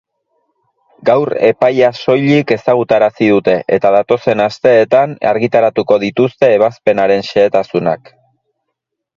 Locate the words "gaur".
1.09-1.31